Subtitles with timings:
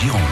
[0.00, 0.22] Gironde.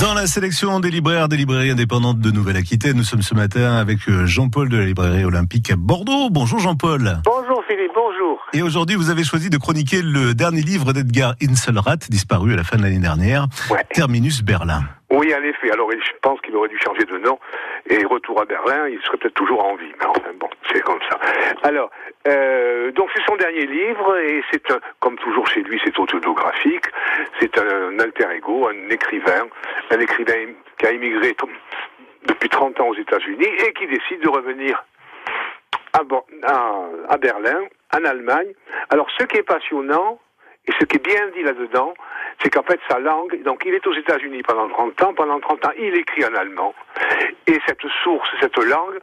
[0.00, 4.08] Dans la sélection des libraires des librairies indépendantes de Nouvelle-Aquitaine, nous sommes ce matin avec
[4.08, 6.30] euh, Jean-Paul de la librairie olympique à Bordeaux.
[6.30, 7.20] Bonjour Jean-Paul.
[7.26, 7.39] Bonjour
[7.70, 8.44] Philippe, bonjour.
[8.52, 12.64] Et aujourd'hui, vous avez choisi de chroniquer le dernier livre d'Edgar Inselrat, disparu à la
[12.64, 13.84] fin de l'année dernière, Ouais.
[13.94, 14.80] Terminus Berlin.
[15.08, 15.70] Oui, en effet.
[15.70, 17.38] Alors, je pense qu'il aurait dû changer de nom.
[17.86, 19.92] Et retour à Berlin, il serait peut-être toujours en vie.
[20.00, 21.20] Mais enfin, bon, c'est comme ça.
[21.62, 21.92] Alors,
[22.26, 26.86] euh, donc c'est son dernier livre et c'est un, comme toujours chez lui, c'est autobiographique.
[27.38, 29.46] C'est un, alter ego, un écrivain,
[29.92, 31.36] un écrivain qui a immigré
[32.26, 34.82] depuis 30 ans aux États-Unis et qui décide de revenir
[35.92, 38.52] à, Berlin, en Allemagne.
[38.90, 40.18] Alors, ce qui est passionnant,
[40.66, 41.94] et ce qui est bien dit là-dedans,
[42.42, 45.66] c'est qu'en fait, sa langue, donc il est aux États-Unis pendant 30 ans, pendant 30
[45.66, 46.74] ans, il écrit en allemand.
[47.46, 49.00] Et cette source, cette langue,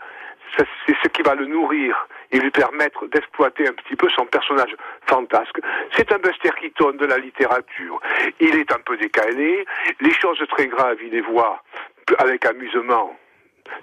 [0.58, 4.76] c'est ce qui va le nourrir et lui permettre d'exploiter un petit peu son personnage
[5.06, 5.60] fantasque.
[5.96, 8.00] C'est un Buster Keaton de la littérature.
[8.40, 9.66] Il est un peu décalé,
[10.00, 11.62] les choses très graves, il les voit
[12.20, 13.16] avec amusement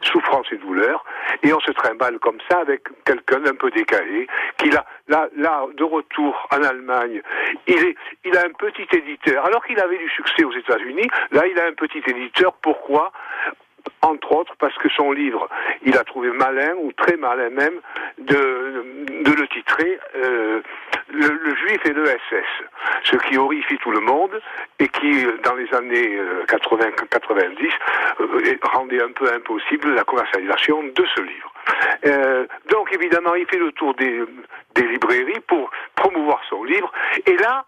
[0.03, 1.05] souffrance et douleur,
[1.43, 4.27] et on se trimballe comme ça avec quelqu'un d'un peu décalé,
[4.59, 7.23] qui là, là, là, de retour en Allemagne,
[7.67, 11.47] il est, il a un petit éditeur, alors qu'il avait du succès aux États-Unis, là,
[11.47, 13.13] il a un petit éditeur, pourquoi?
[14.03, 15.49] entre autres parce que son livre,
[15.85, 17.81] il a trouvé malin, ou très malin même,
[18.19, 18.85] de,
[19.25, 20.61] de le titrer euh,
[21.13, 22.47] le, le juif et le SS,
[23.05, 24.41] ce qui horrifie tout le monde
[24.79, 27.71] et qui, euh, dans les années 80-90,
[28.21, 31.53] euh, rendait un peu impossible la commercialisation de ce livre.
[32.07, 34.23] Euh, donc évidemment, il fait le tour des,
[34.77, 36.93] librairies pour promouvoir son livre,
[37.27, 37.65] et là,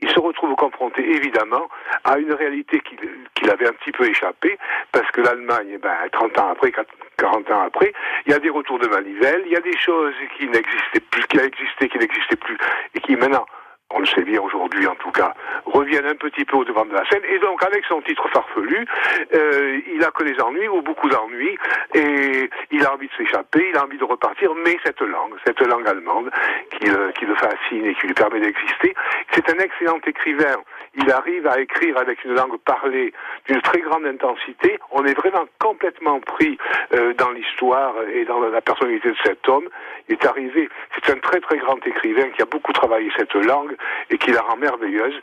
[0.00, 1.68] il se retrouve confronté évidemment
[2.04, 4.58] à une réalité qu'il avait un petit peu échappé,
[4.90, 6.72] parce que l'Allemagne, eh ben, 30 ans après,
[7.16, 7.92] 40 ans après,
[8.26, 11.26] il y a des retours de manivelle, il y a des choses qui n'existaient plus,
[11.26, 12.56] qui existé, qui n'existaient plus,
[12.94, 13.46] et qui maintenant,
[13.94, 15.34] on le sait bien aujourd'hui en tout cas,
[15.66, 17.22] reviennent un petit peu au devant de la scène.
[17.28, 18.86] Et donc, avec son titre farfelu,
[19.34, 21.56] euh, il a que des ennuis, ou beaucoup d'ennuis,
[21.94, 25.60] et il a envie de s'échapper, il a envie de repartir, mais cette langue, cette
[25.60, 26.30] langue allemande,
[26.70, 26.88] qui,
[27.18, 28.94] qui le fascine et qui lui permet d'exister,
[29.32, 30.56] c'est un excellent écrivain.
[30.94, 33.12] Il arrive à écrire avec une langue parlée
[33.48, 34.78] d'une très grande intensité.
[34.90, 36.58] On est vraiment complètement pris
[36.94, 39.68] euh, dans l'histoire et dans la personnalité de cet homme.
[40.08, 43.74] Il est arrivé, c'est un très très grand écrivain qui a beaucoup travaillé cette langue
[44.10, 45.14] et qui la rend merveilleuse.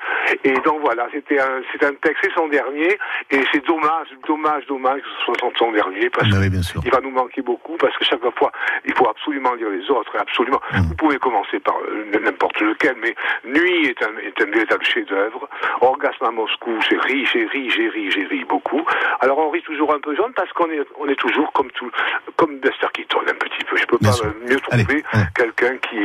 [0.44, 2.98] Et donc voilà, c'était un, c'est un texte, c'est son dernier,
[3.30, 6.62] et c'est dommage, dommage, dommage que ce soit son, dernier, parce Ah que oui, bien
[6.64, 6.82] sûr.
[6.84, 8.52] il va nous manquer beaucoup, parce que chaque fois,
[8.86, 10.62] il faut absolument lire les autres, absolument.
[10.72, 10.82] Mm.
[10.88, 13.16] Vous pouvez commencer par euh, n'importe lequel, mais
[13.46, 15.48] Nuit est un, est un véritable chef-d'œuvre.
[15.82, 18.82] Orgasme à Moscou, j'ai ri, j'ai ri, j'ai ri, j'ai ri beaucoup.
[19.22, 21.90] Alors on rit toujours un peu jaune parce qu'on est, on est toujours comme tout,
[22.36, 23.78] comme Buster Keaton un petit peu.
[23.78, 24.26] Je peux Bien pas sûr.
[24.26, 25.04] euh, mieux trouver
[25.36, 25.98] quelqu'un qui,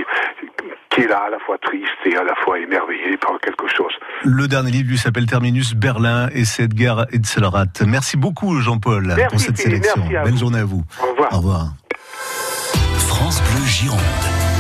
[0.91, 3.93] qui est là à la fois triste et à la fois émerveillé par quelque chose.
[4.25, 7.67] Le dernier livre lui s'appelle Terminus Berlin et c'est Edgar Inselrat.
[7.87, 9.95] Merci beaucoup Jean-Paul pour cette sélection.
[9.99, 10.39] merci à Belle vous.
[10.39, 10.83] journée à vous.
[11.03, 11.33] Au revoir.
[11.33, 11.63] Au revoir.
[12.99, 14.54] France Bleu Gironde.